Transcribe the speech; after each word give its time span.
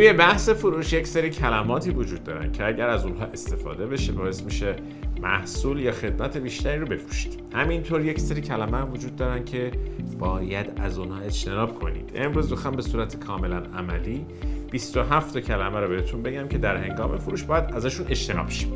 توی 0.00 0.12
بحث 0.12 0.48
فروش 0.48 0.92
یک 0.92 1.06
سری 1.06 1.30
کلماتی 1.30 1.90
وجود 1.90 2.24
دارن 2.24 2.52
که 2.52 2.66
اگر 2.66 2.88
از 2.88 3.04
اونها 3.04 3.24
استفاده 3.24 3.86
بشه 3.86 4.12
باعث 4.12 4.42
میشه 4.42 4.76
محصول 5.22 5.80
یا 5.80 5.92
خدمت 5.92 6.36
بیشتری 6.36 6.78
رو 6.78 6.86
بفروشید. 6.86 7.42
همینطور 7.54 8.04
یک 8.04 8.20
سری 8.20 8.40
کلمه 8.40 8.76
هم 8.76 8.92
وجود 8.92 9.16
دارن 9.16 9.44
که 9.44 9.70
باید 10.18 10.66
از 10.76 10.98
اونها 10.98 11.20
اجتناب 11.20 11.78
کنید. 11.78 12.12
امروز 12.14 12.50
می‌خوام 12.50 12.76
به 12.76 12.82
صورت 12.82 13.24
کاملا 13.24 13.56
عملی 13.56 14.26
27 14.70 15.38
کلمه 15.38 15.80
رو 15.80 15.88
بهتون 15.88 16.22
بگم 16.22 16.48
که 16.48 16.58
در 16.58 16.76
هنگام 16.76 17.18
فروش 17.18 17.42
باید 17.42 17.64
ازشون 17.74 18.06
اجتناب 18.08 18.50
شیم. 18.50 18.72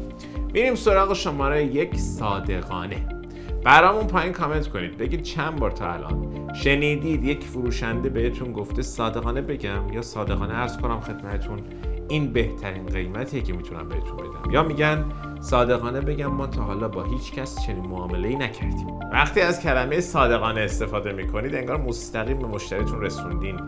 میریم 0.54 0.74
سراغ 0.74 1.12
شماره 1.12 1.64
یک 1.64 1.96
صادقانه. 1.96 3.13
برامون 3.64 4.06
پایین 4.06 4.32
کامنت 4.32 4.68
کنید. 4.68 4.98
بگید 4.98 5.22
چند 5.22 5.56
بار 5.56 5.70
تا 5.70 5.92
الان 5.92 6.26
شنیدید 6.54 7.24
یک 7.24 7.44
فروشنده 7.44 8.08
بهتون 8.08 8.52
گفته 8.52 8.82
صادقانه 8.82 9.40
بگم 9.40 9.92
یا 9.92 10.02
صادقانه 10.02 10.54
ارز 10.54 10.78
کنم 10.78 11.00
خدمتتون 11.00 11.60
این 12.08 12.32
بهترین 12.32 12.86
قیمتیه 12.86 13.42
که 13.42 13.52
می‌تونم 13.52 13.88
بهتون 13.88 14.16
بدم. 14.16 14.50
یا 14.50 14.62
میگن 14.62 15.04
صادقانه 15.40 16.00
بگم 16.00 16.26
ما 16.26 16.46
تا 16.46 16.62
حالا 16.62 16.88
با 16.88 17.02
هیچ 17.02 17.32
کس 17.32 17.66
چنین 17.66 17.86
معامله 17.86 18.28
ای 18.28 18.36
نکردیم. 18.36 18.86
وقتی 19.12 19.40
از 19.40 19.60
کلمه 19.60 20.00
صادقانه 20.00 20.60
استفاده 20.60 21.12
می‌کنید 21.12 21.54
انگار 21.54 21.76
مستقیم 21.76 22.38
به 22.38 22.46
مشتریتون 22.46 23.00
رسوندین. 23.00 23.60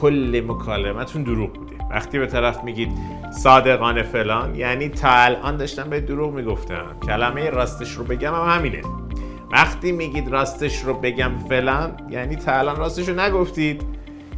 کل 0.00 0.42
مکالمتون 0.48 1.22
دروغ 1.22 1.52
بوده. 1.52 1.76
وقتی 1.90 2.18
به 2.18 2.26
طرف 2.26 2.64
میگید 2.64 2.88
صادقانه 3.30 4.02
فلان 4.02 4.54
یعنی 4.54 4.88
تا 4.88 5.08
الان 5.10 5.56
داشتم 5.56 5.90
به 5.90 6.00
دروغ 6.00 6.34
می‌گفتم. 6.34 6.96
کلمه 7.06 7.50
راستش 7.50 7.92
رو 7.92 8.04
بگم 8.04 8.34
هم 8.34 8.58
همینه. 8.58 8.82
وقتی 9.52 9.92
میگید 9.92 10.28
راستش 10.28 10.84
رو 10.84 10.94
بگم 10.94 11.32
فلان 11.48 11.96
یعنی 12.10 12.36
تا 12.36 12.52
الان 12.52 12.76
راستش 12.76 13.08
رو 13.08 13.20
نگفتید. 13.20 13.82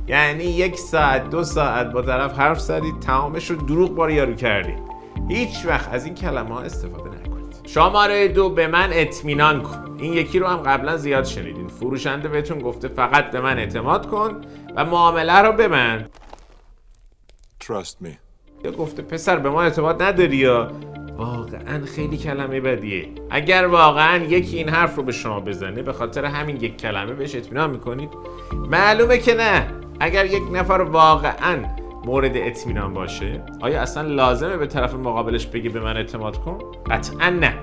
یعنی 0.09 0.45
یک 0.45 0.77
ساعت 0.77 1.31
دو 1.31 1.45
ساعت 1.45 1.93
با 1.93 2.03
طرف 2.03 2.39
حرف 2.39 2.61
زدید 2.61 3.01
تمامش 3.01 3.51
رو 3.51 3.57
دروغ 3.57 3.95
بار 3.95 4.11
یارو 4.11 4.35
کردید. 4.35 4.79
هیچ 5.29 5.67
وقت 5.67 5.93
از 5.93 6.05
این 6.05 6.15
کلمه 6.15 6.55
ها 6.55 6.61
استفاده 6.61 7.11
نکنید. 7.11 7.61
شماره 7.67 8.29
دو 8.29 8.51
به 8.51 8.67
من 8.67 8.89
اطمینان 8.93 9.63
کن. 9.63 9.97
این 9.99 10.13
یکی 10.13 10.39
رو 10.39 10.47
هم 10.47 10.57
قبلا 10.57 10.97
زیاد 10.97 11.25
شنیدین. 11.25 11.69
فروشنده 11.69 12.29
بهتون 12.29 12.59
گفته 12.59 12.89
فقط 12.89 13.31
به 13.31 13.41
من 13.41 13.59
اعتماد 13.59 14.07
کن 14.07 14.41
و 14.77 14.85
معامله 14.85 15.39
رو 15.39 15.53
ببند. 15.53 16.11
Trust 17.65 18.05
me. 18.05 18.11
یا 18.65 18.71
گفته 18.71 19.03
پسر 19.03 19.37
به 19.37 19.51
ما 19.51 19.63
اعتماد 19.63 20.03
نداری 20.03 20.37
یا؟ 20.37 20.73
واقعا 21.17 21.85
خیلی 21.95 22.17
کلمه 22.17 22.61
بدیه. 22.61 23.09
اگر 23.31 23.67
واقعا 23.67 24.17
یکی 24.17 24.57
این 24.57 24.69
حرف 24.69 24.97
رو 24.97 25.03
به 25.03 25.13
شما 25.13 25.41
بزنه 25.41 25.83
به 25.83 25.93
خاطر 25.93 26.25
همین 26.25 26.57
یک 26.57 26.77
کلمه 26.77 27.13
بهش 27.13 27.35
اطمینان 27.35 27.71
می‌کنید. 27.71 28.11
معلومه 28.71 29.19
که 29.19 29.35
نه. 29.35 29.67
اگر 30.01 30.27
یک 30.27 30.43
نفر 30.53 30.81
واقعا 30.81 31.59
مورد 32.05 32.37
اطمینان 32.37 32.95
باشه 32.95 33.43
آیا 33.61 33.83
اصلا 33.83 34.09
لازمه 34.09 34.57
به 34.57 34.67
طرف 34.67 34.95
مقابلش 34.95 35.47
بگی 35.47 35.69
به 35.69 35.81
من 35.81 35.97
اعتماد 35.97 36.37
کن؟ 36.37 36.59
قطعا 36.91 37.31
نه. 37.31 37.55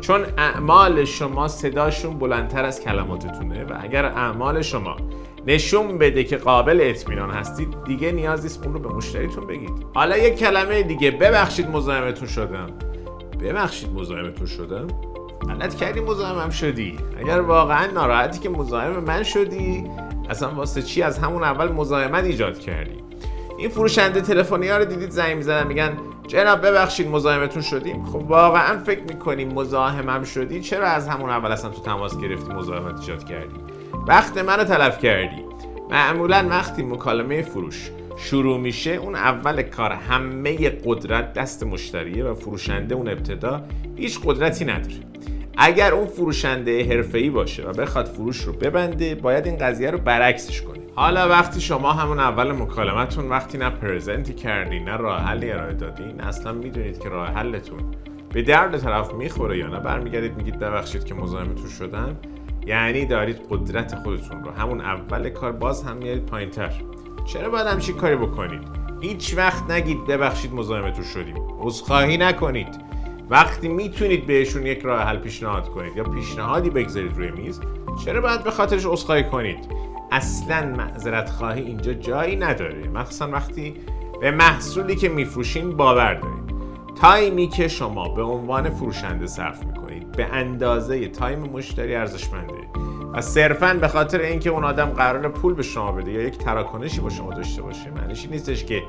چون 0.00 0.20
اعمال 0.38 1.04
شما 1.04 1.48
صداشون 1.48 2.18
بلندتر 2.18 2.64
از 2.64 2.80
کلماتتونه 2.80 3.64
و 3.64 3.78
اگر 3.80 4.04
اعمال 4.04 4.62
شما 4.62 4.96
نشون 5.46 5.98
بده 5.98 6.24
که 6.24 6.36
قابل 6.36 6.78
اطمینان 6.82 7.30
هستید 7.30 7.76
دیگه 7.84 8.12
نیاز 8.12 8.42
نیست 8.42 8.64
اون 8.64 8.74
رو 8.74 8.80
به 8.80 8.88
مشتریتون 8.88 9.46
بگید. 9.46 9.70
حالا 9.94 10.16
یک 10.16 10.38
کلمه 10.38 10.82
دیگه. 10.82 11.10
ببخشید 11.10 11.70
مزاحمتون 11.70 12.28
شدم. 12.28 12.66
ببخشید 13.42 13.92
مزاحمتون 13.92 14.46
شدم. 14.46 14.86
غلط 15.48 15.74
کردی 15.74 16.00
مزاحمم 16.00 16.50
شدی. 16.50 16.98
اگر 17.18 17.40
واقعا 17.40 17.86
ناراحتی 17.86 18.38
که 18.38 18.48
مزاحم 18.48 19.04
من 19.04 19.22
شدی 19.22 19.84
اصلا 20.30 20.54
واسه 20.54 20.82
چی 20.82 21.02
از 21.02 21.18
همون 21.18 21.42
اول 21.42 21.72
مزاحمت 21.72 22.24
ایجاد 22.24 22.58
کردی؟ 22.58 23.00
این 23.58 23.68
فروشنده 23.68 24.20
تلفنی 24.20 24.68
ها 24.68 24.76
رو 24.76 24.84
دیدید 24.84 25.10
زنگ 25.10 25.36
می‌زنن 25.36 25.66
میگن 25.66 25.92
جناب 26.28 26.66
ببخشید 26.66 27.08
مزاحمتون 27.08 27.62
شدیم. 27.62 28.04
خب 28.04 28.30
واقعا 28.30 28.78
فکر 28.78 29.02
می‌کنیم 29.02 29.52
مزاحمم 29.52 30.22
شدی؟ 30.24 30.60
چرا 30.60 30.86
از 30.86 31.08
همون 31.08 31.30
اول 31.30 31.52
اصلا 31.52 31.70
تو 31.70 31.82
تماس 31.82 32.20
گرفتی 32.20 32.52
مزاحمت 32.52 33.00
ایجاد 33.00 33.24
کردی؟ 33.24 33.56
وقت 34.08 34.38
منو 34.38 34.64
تلف 34.64 34.98
کردی. 34.98 35.44
معمولا 35.90 36.46
وقتی 36.50 36.82
مکالمه 36.82 37.42
فروش 37.42 37.90
شروع 38.22 38.58
میشه 38.58 38.90
اون 38.90 39.14
اول 39.14 39.62
کار. 39.62 39.92
همه 39.92 40.70
قدرت 40.84 41.32
دست 41.32 41.62
مشتریه 41.62 42.24
و 42.24 42.34
فروشنده 42.34 42.94
اون 42.94 43.08
ابتدا 43.08 43.64
هیچ 43.96 44.20
قدرتی 44.24 44.64
نداره. 44.64 44.94
اگر 45.56 45.92
اون 45.94 46.06
فروشنده 46.06 46.84
حرفه‌ای 46.84 47.30
باشه 47.30 47.62
و 47.62 47.72
بخواد 47.72 48.06
فروش 48.06 48.40
رو 48.40 48.52
ببنده 48.52 49.14
باید 49.14 49.46
این 49.46 49.56
قضیه 49.56 49.90
رو 49.90 49.98
برعکسش 49.98 50.62
کنه. 50.62 50.80
حالا 50.94 51.28
وقتی 51.28 51.60
شما 51.60 51.92
همون 51.92 52.18
اول 52.18 52.52
مکالمتون 52.52 53.28
وقتی 53.28 53.58
نه 53.58 53.70
پرزنتی 53.70 54.34
کردی 54.34 54.80
نه 54.80 54.96
راه 54.96 55.20
حلی 55.20 55.50
ارائه 55.50 55.74
دادین 55.74 56.20
اصلا 56.20 56.52
می‌دونید 56.52 56.98
که 56.98 57.08
راه 57.08 57.28
حلتون 57.28 57.80
به 58.32 58.42
درد 58.42 58.78
طرف 58.78 59.14
می‌خوره 59.14 59.58
یا 59.58 59.66
نه 59.66 59.80
برمیگردید 59.80 60.36
میگید 60.36 60.58
ببخشید 60.58 61.04
که 61.04 61.14
مزاحمتون 61.14 61.68
شدم. 61.78 62.16
یعنی 62.66 63.06
دارید 63.06 63.40
قدرت 63.50 63.94
خودتون 63.94 64.44
رو 64.44 64.50
همون 64.50 64.80
اول 64.80 65.28
کار 65.28 65.52
باز 65.52 65.82
هم 65.82 65.96
میارید 65.96 66.26
پایینتر. 66.26 66.72
چرا 67.24 67.50
باید 67.50 67.66
همچین 67.66 67.96
کاری 67.96 68.16
بکنید؟ 68.16 68.62
هیچ 69.00 69.34
وقت 69.36 69.70
نگید 69.70 70.06
ببخشید 70.06 70.54
مزاحمتون 70.54 71.04
شدیم. 71.04 71.36
عذرخواهی 71.60 72.16
نکنید. 72.16 72.90
وقتی 73.30 73.68
می‌تونید 73.68 74.26
بهشون 74.26 74.66
یک 74.66 74.80
راه 74.80 75.02
حل 75.02 75.16
پیشنهاد 75.16 75.68
کنید 75.68 75.96
یا 75.96 76.04
پیشنهادی 76.04 76.70
بگذارید 76.70 77.16
روی 77.16 77.30
میز 77.30 77.60
چرا 78.04 78.20
باید 78.20 78.44
به 78.44 78.50
خاطرش 78.50 78.86
عذرخواهی 78.86 79.24
کنید؟ 79.24 79.58
اصلا 80.12 80.66
معذرت 80.76 81.30
خواهی 81.30 81.62
اینجا 81.62 81.92
جایی 81.94 82.36
نداره. 82.36 82.88
مخصوصا 82.88 83.28
وقتی 83.28 83.74
به 84.20 84.30
محصولی 84.30 84.96
که 84.96 85.08
میفروشین 85.08 85.76
باور 85.76 86.14
دارید. 86.14 86.50
time 87.00 87.38
ی 87.38 87.48
که 87.48 87.68
شما 87.68 88.08
به 88.08 88.22
عنوان 88.22 88.70
فروشنده 88.70 89.26
صرف 89.26 89.64
می‌کنید 89.64 90.12
به 90.12 90.24
اندازه 90.24 91.08
time 91.08 91.38
مشتری 91.38 91.94
ارزشمنده. 91.94 92.54
صرفا 93.20 93.74
به 93.80 93.88
خاطر 93.88 94.20
اینکه 94.20 94.50
اون 94.50 94.64
آدم 94.64 94.86
قراره 94.86 95.28
پول 95.28 95.54
به 95.54 95.62
شما 95.62 95.92
بده 95.92 96.12
یا 96.12 96.22
یک 96.22 96.38
تراکنشی 96.38 97.00
با 97.00 97.10
شما 97.10 97.34
داشته 97.34 97.62
باشه 97.62 97.90
معنیش 97.90 98.26
نیستش 98.30 98.64
که 98.64 98.82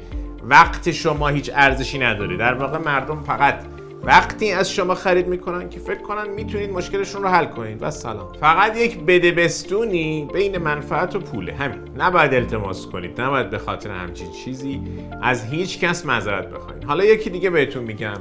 وقت 0.43 0.91
شما 0.91 1.27
هیچ 1.27 1.51
ارزشی 1.53 1.99
نداره 1.99 2.37
در 2.37 2.53
واقع 2.53 2.77
مردم 2.77 3.23
فقط 3.23 3.55
وقتی 4.03 4.51
از 4.51 4.71
شما 4.71 4.95
خرید 4.95 5.27
می‌کنن 5.27 5.69
که 5.69 5.79
فکر 5.79 6.01
کنن 6.01 6.29
می‌تونید 6.29 6.71
مشکلشون 6.71 7.23
رو 7.23 7.29
حل 7.29 7.45
کنید. 7.45 7.83
و 7.83 7.91
سلام. 7.91 8.33
فقط 8.41 8.77
یک 8.77 8.99
بده 8.99 9.31
بستونی 9.31 10.27
بین 10.33 10.57
منفعت 10.57 11.15
و 11.15 11.19
پوله. 11.19 11.53
همین. 11.53 11.79
نباید 11.97 12.33
التماس 12.33 12.87
کنید. 12.87 13.21
نباید 13.21 13.49
به 13.49 13.57
خاطر 13.57 13.89
همچین 13.89 14.31
چیزی 14.31 14.81
از 15.21 15.45
هیچ 15.45 15.79
کس 15.79 16.05
معذرت 16.05 16.49
بخواین. 16.49 16.83
حالا 16.83 17.05
یکی 17.05 17.29
دیگه 17.29 17.49
بهتون 17.49 17.83
میگم. 17.83 18.17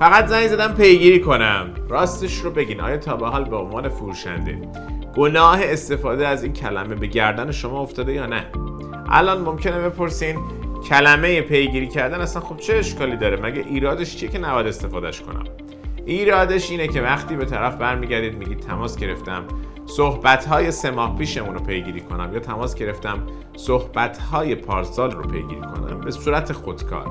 فقط 0.00 0.26
زنگ 0.26 0.48
زدم 0.48 0.74
پیگیری 0.74 1.20
کنم. 1.20 1.74
راستش 1.88 2.38
رو 2.38 2.50
بگین. 2.50 2.80
آیا 2.80 2.96
تا 2.96 3.16
به 3.16 3.26
حال 3.26 3.44
به 3.44 3.56
عنوان 3.56 3.88
فروشنده 3.88 4.58
گناه 5.16 5.58
استفاده 5.62 6.28
از 6.28 6.44
این 6.44 6.52
کلمه 6.52 6.94
به 6.94 7.06
گردن 7.06 7.50
شما 7.50 7.80
افتاده 7.80 8.12
یا 8.12 8.26
نه؟ 8.26 8.46
الان 9.08 9.40
ممکنه 9.40 9.78
بپرسین 9.78 10.38
کلمه 10.88 11.40
پیگیری 11.40 11.88
کردن 11.88 12.20
اصلا 12.20 12.42
خب 12.42 12.56
چه 12.56 12.74
اشکالی 12.76 13.16
داره؟ 13.16 13.42
مگه 13.42 13.64
ایرادش 13.68 14.16
چیه 14.16 14.28
که 14.28 14.38
نباید 14.38 14.66
استفادهش 14.66 15.20
کنم؟ 15.20 15.44
ایرادش 16.06 16.70
اینه 16.70 16.88
که 16.88 17.02
وقتی 17.02 17.36
به 17.36 17.44
طرف 17.44 17.76
برمیگردید 17.76 18.38
میگید 18.38 18.60
تماس 18.60 18.96
گرفتم 18.96 19.44
صحبت 19.86 20.46
های 20.46 20.70
سه 20.70 20.90
ماه 20.90 21.18
پیشمون 21.18 21.54
رو 21.54 21.60
پیگیری 21.60 22.00
کنم 22.00 22.34
یا 22.34 22.40
تماس 22.40 22.74
گرفتم 22.74 23.26
صحبت 23.56 24.18
های 24.18 24.54
پارسال 24.54 25.10
رو 25.10 25.22
پیگیری 25.22 25.60
کنم 25.60 26.00
به 26.00 26.10
صورت 26.10 26.52
خودکار. 26.52 27.06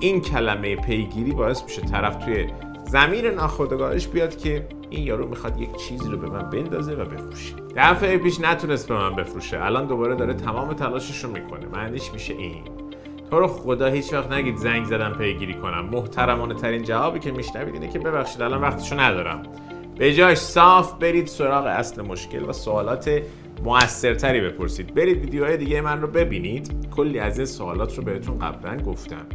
این 0.00 0.20
کلمه 0.20 0.76
پیگیری 0.76 1.32
باعث 1.32 1.62
میشه 1.64 1.82
طرف 1.82 2.24
توی 2.24 2.46
زمین 2.86 3.26
ناخودآگاهش 3.26 4.06
بیاد 4.06 4.36
که 4.36 4.68
این 4.92 5.06
یارو 5.06 5.28
می‌خواد 5.28 5.60
یک 5.60 5.76
چیزی 5.76 6.10
رو 6.10 6.16
به 6.16 6.30
من 6.30 6.50
بندازه 6.50 6.92
و 6.92 7.04
بفروشه. 7.04 7.54
دفعه 7.76 8.18
پیش 8.18 8.40
نتونست 8.40 8.88
به 8.88 8.94
من 8.94 9.14
بفروشه. 9.14 9.64
الان 9.64 9.86
دوباره 9.86 10.14
داره 10.14 10.34
تمام 10.34 10.72
تلاشش 10.72 11.24
رو 11.24 11.30
می‌کنه. 11.30 11.66
معنیش 11.66 12.12
میشه 12.12 12.34
این. 12.34 12.64
تو 13.30 13.38
رو 13.38 13.46
خدا 13.46 13.86
هیچ 13.86 14.12
وقت 14.12 14.32
نگید 14.32 14.56
زنگ 14.56 14.84
زدم 14.84 15.12
پیگیری 15.12 15.54
کنم. 15.54 15.84
محترمانه 15.84 16.54
ترین 16.54 16.82
جوابی 16.82 17.18
که 17.18 17.30
میشنوید 17.30 17.74
اینه 17.74 17.88
که 17.88 17.98
ببخشید 17.98 18.42
الان 18.42 18.60
وقتشو 18.60 19.00
ندارم. 19.00 19.42
به 19.98 20.14
جاش 20.14 20.38
صاف 20.38 20.94
برید 20.94 21.26
سراغ 21.26 21.66
اصل 21.66 22.02
مشکل 22.02 22.48
و 22.48 22.52
سوالات 22.52 23.22
موثرتری 23.64 24.40
بپرسید. 24.40 24.94
برید 24.94 25.18
ویدیوهای 25.18 25.56
دیگه 25.56 25.80
من 25.80 26.00
رو 26.00 26.08
ببینید. 26.08 26.90
کلی 26.96 27.18
از 27.18 27.38
این 27.38 27.46
سوالات 27.46 27.98
رو 27.98 28.04
بهتون 28.04 28.38
قبلا 28.38 28.76
گفتم. 28.76 29.26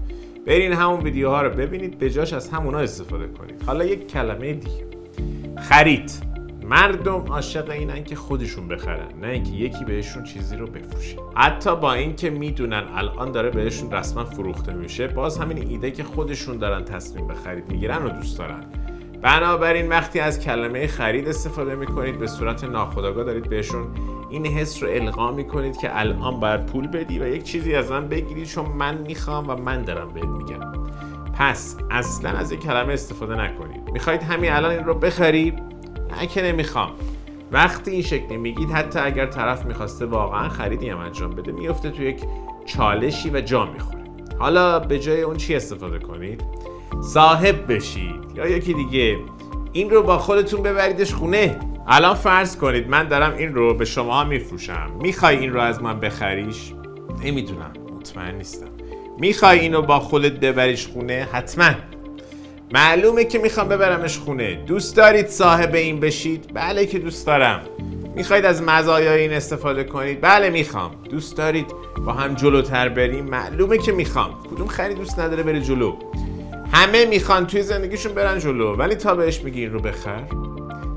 برین 0.45 0.73
همون 0.73 0.99
ویدیوها 0.99 1.41
رو 1.41 1.49
ببینید. 1.49 1.99
به 1.99 2.09
جاش 2.09 2.33
از 2.33 2.49
همونا 2.49 2.79
استفاده 2.79 3.27
کنید. 3.27 3.63
حالا 3.65 3.85
یک 3.85 4.07
کلمه 4.07 4.53
دیگه. 4.53 4.87
خرید. 5.61 6.11
مردم 6.63 7.25
عاشق 7.29 7.69
اینن 7.69 8.03
که 8.03 8.15
خودشون 8.15 8.67
بخرن 8.67 9.07
نه 9.21 9.27
اینکه 9.27 9.51
یکی 9.51 9.85
بهشون 9.85 10.23
چیزی 10.23 10.55
رو 10.55 10.67
بفروشه. 10.67 11.17
حتی 11.35 11.75
با 11.75 11.93
اینکه 11.93 12.29
می‌دونن 12.29 12.83
الان 12.95 13.31
داره 13.31 13.49
بهشون 13.49 13.91
رسما 13.91 14.25
فروخته 14.25 14.73
میشه 14.73 15.07
باز 15.07 15.37
همین 15.37 15.69
ایده 15.69 15.91
که 15.91 16.03
خودشون 16.03 16.57
دارن 16.57 16.83
تصمیم 16.83 17.27
به 17.27 17.33
خرید 17.33 17.71
می‌گیرن 17.71 18.03
رو 18.03 18.09
دوست 18.09 18.37
دارن. 18.37 18.63
بنابراین 19.21 19.89
وقتی 19.89 20.19
از 20.19 20.39
کلمه 20.39 20.87
خرید 20.87 21.27
استفاده 21.27 21.75
می‌کنید 21.75 22.19
به 22.19 22.27
صورت 22.27 22.63
ناخودآگاه 22.63 23.23
دارید 23.23 23.49
بهشون 23.49 23.87
این 24.29 24.45
حس 24.45 24.83
رو 24.83 24.89
القا 24.89 25.31
می‌کنید 25.31 25.77
که 25.77 25.99
الان 25.99 26.39
باید 26.39 26.65
پول 26.65 26.87
بدی 26.87 27.19
و 27.19 27.27
یک 27.27 27.43
چیزی 27.43 27.75
از 27.75 27.91
من 27.91 28.07
بگیری 28.07 28.45
چون 28.45 28.65
من 28.65 28.97
می‌خوام 28.97 29.49
و 29.49 29.55
من 29.55 29.81
دارم 29.81 30.09
بهت 30.13 30.25
میگم. 30.25 30.86
پس 31.39 31.77
اصلا 31.91 32.29
از 32.29 32.51
این 32.51 32.59
کلمه 32.59 32.93
استفاده 32.93 33.35
نکنید. 33.35 33.91
می‌خواید 33.91 34.23
همین 34.23 34.51
الان 34.51 34.71
این 34.71 34.83
رو 34.83 34.93
بخری 34.93 35.53
نه 36.21 36.27
که 36.27 36.41
نمی‌خوام. 36.41 36.91
وقتی 37.51 37.91
این 37.91 38.01
شکلی 38.01 38.37
میگید 38.37 38.71
حتی 38.71 38.99
اگر 38.99 39.25
طرف 39.25 39.65
می‌خواسته 39.65 40.05
واقعا 40.05 40.49
خریدی 40.49 40.89
هم 40.89 40.97
انجام 40.97 41.31
بده 41.31 41.51
میفته 41.51 41.89
تو 41.89 42.03
یک 42.03 42.23
چالشی 42.65 43.29
و 43.29 43.41
جا 43.41 43.65
می‌خوره. 43.65 44.03
حالا 44.39 44.79
به 44.79 44.99
جای 44.99 45.21
اون 45.21 45.37
چی 45.37 45.55
استفاده 45.55 45.99
کنید؟ 45.99 46.43
صاحب 47.01 47.73
بشید 47.73 48.31
یا 48.35 48.47
یکی 48.47 48.73
دیگه. 48.73 49.17
این 49.73 49.89
رو 49.89 50.03
با 50.03 50.17
خودتون 50.17 50.63
ببریدش 50.63 51.13
خونه. 51.13 51.59
الان 51.87 52.13
فرض 52.13 52.57
کنید 52.57 52.89
من 52.89 53.07
دارم 53.07 53.33
این 53.37 53.55
رو 53.55 53.73
به 53.73 53.85
شما 53.85 54.23
میفروشم. 54.23 54.91
می‌خوای 55.01 55.37
این 55.37 55.53
رو 55.53 55.59
از 55.59 55.81
من 55.81 55.99
بخریش؟ 55.99 56.73
نمی‌دونم. 57.23 57.73
مطمئن 57.97 58.35
نیستم. 58.35 58.76
می‌خوای 59.19 59.59
اینو 59.59 59.81
با 59.81 59.99
خودت 59.99 60.31
ببریش 60.31 60.87
خونه؟ 60.87 61.27
حتما. 61.31 61.71
معلومه 62.73 63.23
که 63.23 63.39
می‌خوام 63.39 63.67
ببرمش 63.67 64.17
خونه. 64.17 64.55
دوست 64.55 64.95
دارید 64.97 65.27
صاحب 65.27 65.75
این 65.75 65.99
بشید؟ 65.99 66.51
بله 66.53 66.85
که 66.85 66.99
دوست 66.99 67.27
دارم. 67.27 67.61
می‌خواید 68.15 68.45
از 68.45 68.63
مزایای 68.63 69.21
این 69.21 69.33
استفاده 69.33 69.83
کنید؟ 69.83 70.21
بله 70.21 70.49
می‌خوام. 70.49 70.91
دوست 71.09 71.37
دارید 71.37 71.65
با 72.05 72.13
هم 72.13 72.33
جلوتر 72.33 72.89
بریم؟ 72.89 73.25
معلومه 73.25 73.77
که 73.77 73.91
می‌خوام. 73.91 74.43
کدوم 74.51 74.67
خری 74.67 74.93
دوست 74.93 75.19
نداره 75.19 75.43
بره 75.43 75.61
جلو؟ 75.61 75.95
همه 76.71 77.05
می‌خوان 77.05 77.47
توی 77.47 77.61
زندگیشون 77.61 78.13
برن 78.13 78.39
جلو. 78.39 78.75
ولی 78.75 78.95
تا 78.95 79.15
بهش 79.15 79.41
میگی 79.41 79.61
این 79.61 79.73
رو 79.73 79.79
بخر. 79.79 80.23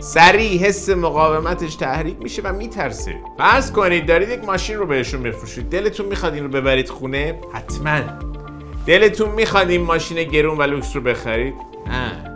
سریع 0.01 0.61
حس 0.61 0.89
مقاومتش 0.89 1.75
تحریک 1.75 2.17
میشه 2.23 2.43
و 2.43 2.53
میترسه. 2.53 3.15
فرض 3.39 3.73
کنید 3.73 4.07
دارید 4.07 4.29
یک 4.29 4.45
ماشین 4.45 4.77
رو 4.77 4.87
بهشون 4.87 5.23
بفروشید. 5.23 5.71
دلتون 5.71 6.07
می‌خواد 6.07 6.35
این 6.35 6.43
رو 6.43 6.49
ببرید 6.49 6.89
خونه؟ 6.89 7.41
حتما. 7.53 8.01
دلتون 8.87 9.29
می‌خواد 9.29 9.71
این 9.71 9.81
ماشین 9.81 10.23
گرون 10.25 10.59
و 10.59 10.63
لوکس 10.63 10.97
رو 10.97 11.03
بخرید؟ 11.03 11.55
نه. 11.87 12.35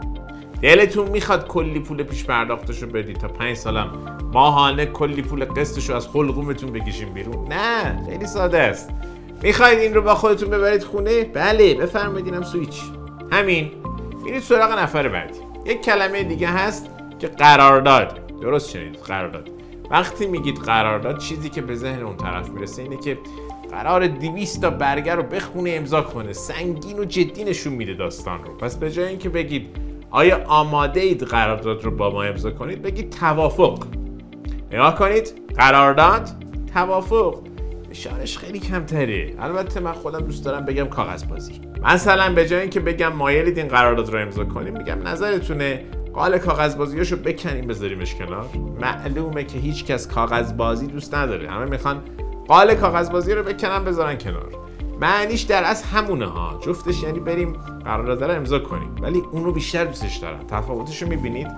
دلتون 0.63 1.09
می‌خواد 1.09 1.47
کلی 1.47 1.81
پول 1.81 2.03
پیش 2.03 2.25
پرداختش 2.25 2.83
رو 2.83 2.89
بدید 2.89 3.17
تا 3.17 3.29
پنج 3.29 3.57
سالم 3.57 4.19
ماهانه 4.33 4.87
کلی 4.87 5.23
پول 5.23 5.45
قسطش 5.45 5.91
رو 5.91 5.97
از 5.97 6.09
خلقومتون 6.09 6.73
بکشیم 6.73 7.13
بیرون. 7.15 7.49
نه 7.49 8.07
خیلی 8.07 8.27
ساده 8.27 8.59
است. 8.59 8.91
می‌خواید 9.43 9.79
این 9.79 9.95
رو 9.95 10.03
با 10.03 10.15
خودتون 10.15 10.51
ببرید 10.51 10.83
خونه؟ 10.83 11.25
بله 11.25 11.75
بفرمایید 11.75 12.27
اینم 12.27 12.43
سویچ. 12.43 12.83
همین. 13.33 13.71
میرید 14.25 14.43
سراغ 14.43 14.79
نفر 14.79 15.09
بعدی. 15.09 15.39
یک 15.67 15.83
کلمه 15.85 16.23
دیگه 16.23 16.49
هست. 16.49 16.91
که 17.25 17.31
قرارداد 17.31 18.21
درست 18.41 18.71
شنید 18.71 18.95
قرارداد 18.95 19.51
وقتی 19.91 20.27
میگید 20.27 20.57
قرارداد 20.57 21.19
چیزی 21.19 21.49
که 21.49 21.63
به 21.63 21.75
ذهن 21.75 22.03
اون 22.03 22.17
طرف 22.17 22.49
می‌رسه 22.49 22.83
اینه 22.83 22.97
که 22.97 23.19
قرار 23.71 24.07
200 24.07 24.61
تا 24.61 24.71
برگر 24.71 25.17
رو 25.17 25.23
بخونه 25.23 25.71
امضا 25.71 26.03
کنه. 26.03 26.33
سنگین 26.33 26.99
و 26.99 27.05
جدی 27.05 27.45
نشون 27.45 27.73
میده 27.73 27.95
داستان 27.95 28.45
رو. 28.45 28.55
پس 28.55 28.77
به 28.77 28.91
جای 28.91 29.09
اینکه 29.09 29.29
بگید 29.29 29.77
آیا 30.11 30.45
آماده 30.47 31.01
اید 31.01 31.23
قرارداد 31.23 31.85
رو 31.85 31.91
با 31.91 32.11
ما 32.11 32.23
امضا 32.23 32.51
کنید 32.51 32.83
بگید 32.83 33.11
توافق. 33.11 33.85
نگاه 34.73 34.95
کنید 34.95 35.33
قرارداد 35.57 36.31
توافق. 36.75 37.39
اشارش 37.91 38.39
خیلی 38.39 38.59
کمتره. 38.59 39.35
البته 39.39 39.81
من 39.81 39.93
خودم 39.93 40.21
دوست 40.21 40.45
دارم 40.45 40.65
بگم 40.65 40.87
کاغذ 40.87 41.25
بازی 41.25 41.61
مثلا 41.85 42.35
به 42.35 42.49
جای 42.49 42.61
اینکه 42.61 42.81
بگم 42.81 43.13
مایلید 43.13 43.59
این 43.59 43.69
قرارداد 43.69 44.09
رو 44.13 44.19
امضا 44.19 44.45
کنیم 44.45 44.77
میگم 44.77 45.09
نظرتونه 45.09 45.85
قال 46.15 46.39
کاغذ 46.39 46.77
بازیاشو 46.77 47.17
بکنیم 47.17 47.67
بذاریمش 47.67 48.15
کنار. 48.15 48.47
معلومه 48.81 49.45
که 49.45 49.59
هیچ 49.59 49.85
کس 49.85 50.09
کاغذ 50.09 50.53
بازی 50.53 50.87
دوست 50.87 51.15
نداره. 51.15 51.51
همه 51.51 51.65
می‌خوان 51.65 52.03
قال 52.49 52.75
کاغذ 52.75 53.11
بازی 53.11 53.33
رو 53.33 53.43
بکنن 53.43 53.85
بذارن 53.85 54.19
کنار. 54.19 54.49
معنیش 55.01 55.43
در 55.43 55.65
از 55.65 55.83
همونه 55.83 56.27
ها. 56.27 56.61
جفتش 56.67 57.03
یعنی 57.03 57.21
بریم 57.21 57.53
قرارداد 57.85 58.25
رو 58.25 58.31
امضا 58.31 58.59
کنیم. 58.59 58.97
ولی 59.03 59.23
اون 59.33 59.45
رو 59.45 59.53
بیشتر 59.53 59.85
دوستش 59.85 60.17
دارم 60.17 60.41
تفاوتش 60.49 61.03
رو 61.03 61.09
می‌بینید. 61.09 61.49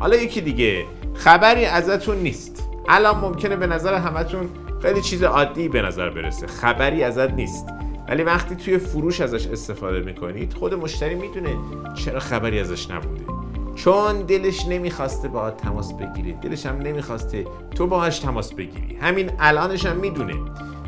حالا 0.00 0.16
یکی 0.16 0.40
دیگه. 0.40 0.84
خبری 1.14 1.64
ازتون 1.64 2.16
نیست. 2.16 2.68
الان 2.88 3.18
ممکنه 3.18 3.56
به 3.56 3.66
نظر 3.66 3.94
همتون 3.94 4.48
خیلی 4.82 5.00
چیز 5.00 5.22
عادی 5.22 5.68
به 5.68 5.82
نظر 5.82 6.10
برسه. 6.10 6.46
خبری 6.46 7.02
ازت 7.02 7.30
نیست. 7.30 7.66
ولی 8.08 8.22
وقتی 8.22 8.56
توی 8.56 8.78
فروش 8.78 9.20
ازش 9.20 9.46
استفاده 9.46 10.00
می‌کنید 10.00 10.54
خود 10.54 10.74
مشتری 10.74 11.14
می‌دونه 11.14 11.56
چرا 11.94 12.20
خبری 12.20 12.60
ازش 12.60 12.90
نبوده. 12.90 13.41
چون 13.74 14.22
دلش 14.22 14.66
نمی‌خواسته 14.66 15.28
با 15.28 15.50
تماس 15.50 15.92
بگیره 15.92 16.32
دلش 16.32 16.66
هم 16.66 16.78
نمی‌خواسته 16.78 17.44
تو 17.74 17.86
باهاش 17.86 18.18
تماس 18.18 18.52
بگیری. 18.52 18.96
همین 19.00 19.30
الانش 19.38 19.86
هم 19.86 19.96
می‌دونه. 19.96 20.34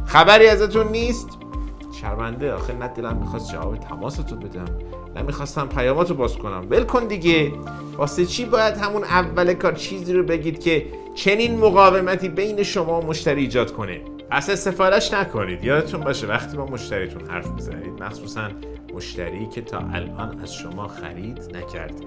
خبری 0.06 0.46
ازتون 0.46 0.88
نیست؟ 0.88 1.28
شرمنده. 2.00 2.52
آخه 2.52 2.72
نه 2.72 2.88
دلم 2.88 3.16
می‌خواست 3.16 3.52
جواب 3.52 3.76
تماستو 3.76 4.36
بدم. 4.36 4.78
نه 5.16 5.22
می‌خواستم 5.22 5.66
پیاماتو 5.68 6.14
باز 6.14 6.36
کنم. 6.36 6.66
ول 6.70 6.84
کن 6.84 7.06
دیگه. 7.06 7.52
واسه 7.96 8.26
چی 8.26 8.44
باید 8.44 8.76
همون 8.76 9.04
اول 9.04 9.54
کار 9.54 9.72
چیزی 9.72 10.12
رو 10.12 10.22
بگید 10.22 10.60
که 10.60 10.86
چنین 11.14 11.58
مقاومتی 11.58 12.28
بین 12.28 12.62
شما 12.62 13.00
و 13.00 13.06
مشتری 13.06 13.40
ایجاد 13.40 13.72
کنه؟ 13.72 14.00
پس 14.30 14.50
استفادهش 14.50 15.12
نکنید. 15.12 15.64
یادتون 15.64 16.00
باشه 16.00 16.26
وقتی 16.26 16.56
با 16.56 16.66
مشتریتون 16.66 17.30
حرف 17.30 17.46
می‌زنید 17.46 18.02
مخصوصا 18.02 18.48
مشتری 18.94 19.46
که 19.46 19.60
تا 19.60 19.78
الان 19.78 20.40
از 20.40 20.54
شما 20.54 20.88
خرید 20.88 21.56
نکرده. 21.56 22.04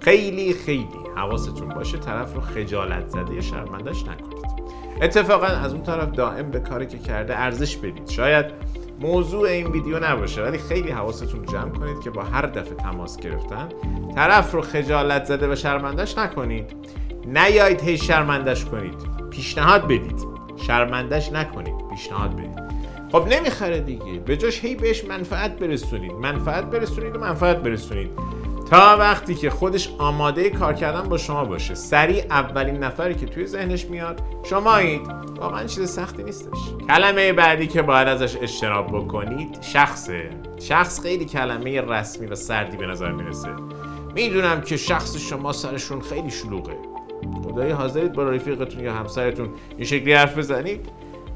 خیلی 0.00 0.52
خیلی 0.52 0.88
حواستون 1.16 1.68
باشه 1.68 1.98
طرف 1.98 2.34
رو 2.34 2.40
خجالت 2.40 3.08
زده 3.08 3.34
یا 3.34 3.40
شرمندش 3.40 4.02
نکنید. 4.02 4.48
اتفاقا 5.02 5.46
از 5.46 5.72
اون 5.72 5.82
طرف 5.82 6.10
دائم 6.10 6.50
به 6.50 6.60
کاری 6.60 6.86
که 6.86 6.98
کرده 6.98 7.38
ارزش 7.38 7.76
بدید. 7.76 8.08
شاید 8.08 8.46
موضوع 9.00 9.48
این 9.48 9.66
ویدیو 9.66 10.10
نباشه 10.10 10.42
ولی 10.42 10.58
خیلی 10.58 10.90
حواستون 10.90 11.46
جمع 11.46 11.70
کنید 11.70 12.00
که 12.00 12.10
با 12.10 12.22
هر 12.22 12.46
دفعه 12.46 12.74
تماس 12.74 13.16
گرفتن 13.16 13.68
طرف 14.14 14.52
رو 14.52 14.60
خجالت 14.60 15.24
زده 15.24 15.52
و 15.52 15.54
شرمندش 15.54 16.18
نکنید. 16.18 16.72
نیایید 17.26 17.80
هی 17.80 17.98
شرمندش 17.98 18.64
کنید. 18.64 18.94
پیشنهاد 19.30 19.84
بدید. 19.84 20.26
شرمندش 20.56 21.32
نکنید. 21.32 21.74
پیشنهاد 21.90 22.32
بدید. 22.36 22.58
خب 23.12 23.28
نمی‌خره 23.28 23.80
دیگه. 23.80 24.18
به 24.26 24.36
جاش 24.36 24.64
هی 24.64 24.74
بهش 24.74 25.04
منفعت 25.04 25.58
برسونید. 25.58 26.12
منفعت 26.12 26.64
برسونید 26.64 27.16
و 27.16 27.20
منفعت 27.20 27.56
برسونید. 27.56 28.10
تا 28.70 28.96
وقتی 28.96 29.34
که 29.34 29.50
خودش 29.50 29.88
آماده 29.98 30.50
کار 30.50 30.74
کردن 30.74 31.02
با 31.02 31.18
شما 31.18 31.44
باشه. 31.44 31.74
سریع 31.74 32.24
اولین 32.30 32.76
نفری 32.76 33.14
که 33.14 33.26
توی 33.26 33.46
ذهنش 33.46 33.84
میاد 33.84 34.20
شمایید. 34.42 35.00
واقعا 35.36 35.64
چیز 35.64 35.90
سختی 35.90 36.22
نیستش. 36.22 36.58
کلمه 36.88 37.32
بعدی 37.32 37.66
که 37.66 37.82
باید 37.82 38.08
ازش 38.08 38.36
اجتناب 38.36 38.86
بکنید 38.86 39.62
شخصه. 39.62 40.30
شخص 40.60 41.00
خیلی 41.02 41.24
کلمه 41.24 41.80
رسمی 41.80 42.26
و 42.26 42.34
سردی 42.34 42.76
به 42.76 42.86
نظر 42.86 43.12
می‌رسه. 43.12 43.48
می‌دونم 44.14 44.60
که 44.60 44.76
شخص 44.76 45.16
شما 45.16 45.52
سرشون 45.52 46.00
خیلی 46.00 46.30
شلوغه. 46.30 46.76
خدای 47.44 47.70
حاضرید 47.70 48.12
با 48.12 48.22
رفیقتون 48.22 48.84
یا 48.84 48.94
همسرتون 48.94 49.48
این 49.76 49.84
شکلی 49.84 50.12
حرف 50.12 50.38
بزنید؟ 50.38 50.88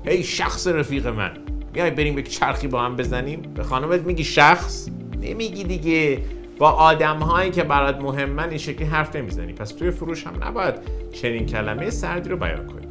هی 0.05 0.23
شخص 0.23 0.67
رفیق 0.67 1.07
من. 1.07 1.33
میای 1.75 1.91
بریم 1.91 2.19
یک 2.19 2.29
چرخی 2.29 2.67
با 2.67 2.83
هم 2.83 2.97
بزنیم؟ 2.97 3.43
به 3.55 3.63
خانمت 3.63 4.01
میگی 4.01 4.25
شخص؟ 4.25 4.89
نمیگی 5.21 5.65
دیگه. 5.65 6.19
با 6.63 6.71
آدم 6.71 7.19
هایی 7.19 7.51
که 7.51 7.63
برات 7.63 8.01
مهمن 8.01 8.49
این 8.49 8.59
شکلی 8.59 8.85
حرف 8.85 9.17
نمی‌زنی. 9.17 9.53
پس 9.53 9.71
توی 9.71 9.91
فروش 9.91 10.27
هم 10.27 10.33
نباید 10.45 10.75
چنین 11.13 11.47
کلمه 11.47 11.91
سردی 11.91 12.29
رو 12.29 12.37
بیان 12.37 12.67
کنی. 12.67 12.87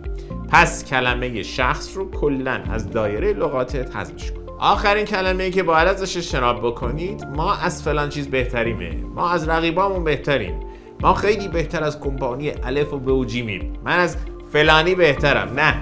پس 0.49 0.85
کلمه 0.85 1.43
شخص 1.43 1.97
رو 1.97 2.11
کلا 2.11 2.59
از 2.71 2.89
دایره 2.89 3.33
لغاتت 3.33 3.95
حذفش 3.95 4.31
کن. 4.31 4.41
آخرین 4.59 5.05
کلمه 5.05 5.43
ای 5.43 5.51
که 5.51 5.63
باید 5.63 5.87
ازش 5.87 6.17
اجتناب 6.17 6.67
بکنید 6.67 7.25
ما 7.35 7.53
از 7.53 7.83
فلان 7.83 8.09
چیز 8.09 8.27
بهتریمه. 8.27 8.95
ما 9.15 9.29
از 9.29 9.49
رقیبامون 9.49 10.03
بهتریم. 10.03 10.59
ما 11.01 11.13
خیلی 11.13 11.47
بهتر 11.47 11.83
از 11.83 11.99
کمپانی 11.99 12.51
الف 12.63 12.93
و 12.93 12.99
ب 12.99 13.07
و 13.07 13.25
جیمیم 13.25 13.73
من 13.83 13.99
از 13.99 14.17
فلانی 14.53 14.95
بهترم. 14.95 15.59
نه. 15.59 15.75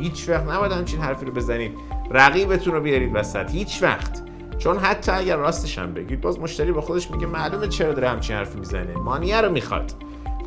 هیچ 0.00 0.28
وقت 0.28 0.48
نباید 0.48 0.72
همچین 0.72 1.00
حرفی 1.00 1.26
رو 1.26 1.32
بزنید. 1.32 1.72
رقیبتون 2.10 2.74
رو 2.74 2.80
بیارید 2.80 3.10
وسط. 3.14 3.50
هیچ 3.50 3.82
وقت. 3.82 4.22
چون 4.62 4.78
حتی 4.78 5.12
اگر 5.12 5.36
راستش 5.36 5.78
هم 5.78 5.94
بگید 5.94 6.20
باز 6.20 6.40
مشتری 6.40 6.72
با 6.72 6.80
خودش 6.80 7.10
میگه 7.10 7.26
معلومه 7.26 7.68
چرا 7.68 7.92
داره 7.92 8.08
همچین 8.08 8.36
حرفی 8.36 8.58
می‌زنه. 8.58 8.94
مانیه 8.96 9.40
رو 9.40 9.52
می‌خواد. 9.52 9.92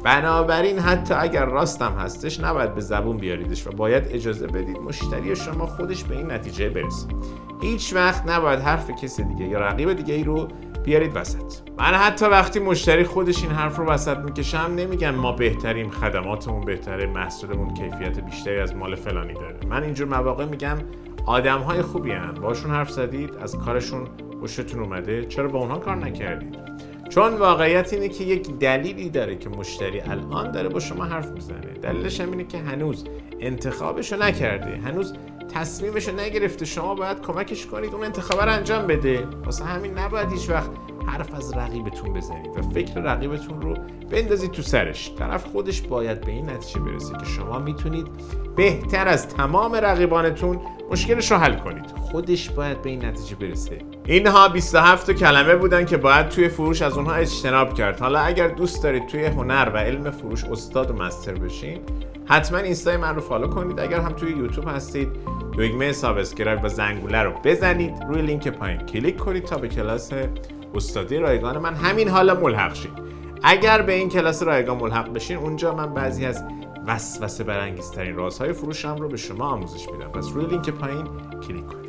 بنابراین 0.03 0.79
حتی 0.79 1.13
اگر 1.13 1.45
راستم 1.45 1.93
هستش 1.93 2.39
نباید 2.39 2.75
به 2.75 2.81
زبون 2.81 3.17
بیاریدش 3.17 3.67
و 3.67 3.71
باید 3.71 4.03
اجازه 4.09 4.47
بدید 4.47 4.77
مشتری 4.77 5.35
شما 5.35 5.65
خودش 5.65 6.03
به 6.03 6.17
این 6.17 6.31
نتیجه 6.31 6.69
برسه. 6.69 7.07
هیچ 7.61 7.93
وقت 7.93 8.29
نباید 8.29 8.59
حرف 8.59 8.91
کسی 8.91 9.23
دیگه 9.23 9.45
یا 9.45 9.59
رقیب 9.59 9.93
دیگه 9.93 10.13
ای 10.13 10.23
رو 10.23 10.47
بیارید 10.83 11.11
وسط. 11.15 11.53
من 11.77 11.85
حتی 11.85 12.25
وقتی 12.25 12.59
مشتری 12.59 13.03
خودش 13.03 13.43
این 13.43 13.51
حرف 13.51 13.77
رو 13.77 13.85
وسط 13.85 14.17
می‌کشم 14.17 14.73
نمیگم 14.75 15.15
ما 15.15 15.31
بهتریم 15.31 15.89
خدماتمون 15.89 16.65
بهتره 16.65 17.05
محصولمون 17.05 17.73
کیفیت 17.73 18.19
بیشتری 18.19 18.59
از 18.59 18.75
مال 18.75 18.95
فلانی 18.95 19.33
داره. 19.33 19.57
من 19.69 19.83
اینجور 19.83 20.07
مواقع 20.07 20.45
میگم 20.45 20.77
آدم 21.25 21.59
های 21.59 21.81
خوبی 21.81 22.11
هن. 22.11 22.33
باشون 22.33 22.71
حرف 22.71 22.89
زدید 22.89 23.35
از 23.41 23.57
کارشون 23.57 24.07
خوشتون 24.39 24.79
اومده. 24.79 25.25
چرا 25.25 25.47
با 25.47 25.59
اونها 25.59 25.77
کار 25.77 25.95
نکردید؟ 25.95 26.55
چون 27.09 27.33
واقعیت 27.33 27.93
اینه 27.93 28.09
که 28.09 28.23
یک 28.23 28.51
دلیلی 28.59 29.09
داره 29.09 29.35
که 29.35 29.49
مشتری 29.49 30.01
الان 30.01 30.51
داره 30.51 30.69
با 30.69 30.79
شما 30.79 31.03
حرف 31.03 31.31
می‌زنه. 31.31 31.73
دلیلش 31.81 32.21
هم 32.21 32.31
اینه 32.31 32.43
که 32.43 32.57
هنوز 32.57 33.05
انتخابشو 33.39 34.17
نکرده. 34.17 34.77
هنوز 34.77 35.13
تصمیمشو 35.53 36.11
نگرفته. 36.15 36.65
شما 36.65 36.95
باید 36.95 37.21
کمکش 37.21 37.65
کنید 37.65 37.93
اون 37.93 38.03
انتخاب 38.03 38.41
رو 38.41 38.51
انجام 38.51 38.87
بده. 38.87 39.27
واسه 39.45 39.65
همین 39.65 39.97
نباید 39.97 40.31
هیچ 40.31 40.49
وقت 40.49 40.69
حرف 41.07 41.33
از 41.35 41.53
رقیبتون 41.53 42.13
بزنید 42.13 42.57
و 42.57 42.61
فکر 42.61 43.01
رقیبتون 43.01 43.61
رو 43.61 43.75
بندازید 44.11 44.51
تو 44.51 44.61
سرش. 44.61 45.11
طرف 45.19 45.45
خودش 45.45 45.81
باید 45.81 46.21
به 46.21 46.31
این 46.31 46.49
نتیجه 46.49 46.79
برسه 46.79 47.13
که 47.17 47.25
شما 47.25 47.59
می‌تونید 47.59 48.07
بهتر 48.55 49.07
از 49.07 49.27
تمام 49.27 49.75
رقیبانتون 49.75 50.59
مشکلش 50.91 51.31
رو 51.31 51.37
حل 51.37 51.55
کنید. 51.55 51.85
خودش 52.11 52.49
باید 52.49 52.81
به 52.81 52.89
این 52.89 53.05
نتیجه 53.05 53.35
برسه. 53.35 53.77
اینها 54.05 54.47
27 54.47 55.11
کلمه 55.11 55.55
بودن 55.55 55.85
که 55.85 55.97
باید 55.97 56.29
توی 56.29 56.49
فروش 56.49 56.81
از 56.81 56.97
اونها 56.97 57.13
اجتناب 57.13 57.73
کرد. 57.73 57.99
حالا 57.99 58.19
اگر 58.19 58.47
دوست 58.47 58.83
دارید 58.83 59.07
توی 59.07 59.25
هنر 59.25 59.71
و 59.73 59.77
علم 59.77 60.11
فروش 60.11 60.43
استاد 60.43 60.91
و 60.91 60.93
master 60.93 61.33
بشین 61.33 61.79
حتما 62.25 62.57
اینستای 62.57 62.97
من 62.97 63.15
رو 63.15 63.21
فالو 63.21 63.47
کنید. 63.47 63.79
اگر 63.79 63.99
هم 63.99 64.11
توی 64.11 64.31
یوتیوب 64.31 64.67
هستید 64.67 65.09
دگمه 65.57 65.91
subscribe 65.91 66.59
و 66.63 66.69
زنگوله 66.69 67.23
رو 67.23 67.31
بزنید. 67.43 67.93
روی 68.09 68.21
لینک 68.21 68.47
پایین 68.47 68.79
کلیک 68.79 69.17
کنید 69.17 69.43
تا 69.43 69.57
به 69.57 69.67
کلاس 69.67 70.11
استادی 70.75 71.17
رایگان 71.17 71.57
من. 71.57 71.73
همین 71.73 72.09
حالا 72.09 72.39
ملحق 72.39 72.73
شید. 72.73 72.91
اگر 73.43 73.81
به 73.81 73.93
این 73.93 74.09
کلاس 74.09 74.43
رایگان 74.43 74.77
ملحق 74.77 75.13
بشین 75.13 75.37
اونجا 75.37 75.75
من 75.75 75.93
بعضی 75.93 76.25
از 76.25 76.43
وسوسه 76.87 77.43
برانگیزترین 77.43 78.15
رازهای 78.15 78.53
فروشم 78.53 78.95
رو 78.95 79.07
به 79.07 79.17
شما 79.17 79.45
آموزش 79.45 79.89
میدم. 79.91 80.11
پس 80.11 80.31
روی 80.33 80.45
لینک 80.45 80.69
پایین 80.69 81.07
کلیک 81.47 81.67
کنید. 81.67 81.84